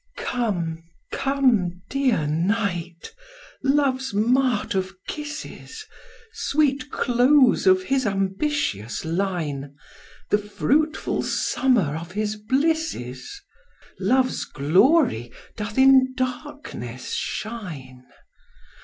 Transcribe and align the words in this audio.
_Come, 0.23 0.81
come, 1.11 1.83
dear 1.87 2.25
Night! 2.25 3.13
Love's 3.63 4.15
mart 4.15 4.73
of 4.73 4.95
kisses, 5.07 5.85
Sweet 6.33 6.89
close 6.89 7.67
of 7.67 7.83
his 7.83 8.07
ambitious 8.07 9.05
line, 9.05 9.75
The 10.31 10.39
fruitful 10.39 11.21
summer 11.21 11.95
of 11.95 12.13
his 12.13 12.35
blisses! 12.35 13.43
Love's 13.99 14.43
glory 14.45 15.31
doth 15.55 15.77
in 15.77 16.15
darkness 16.15 17.13
shine. 17.13 18.07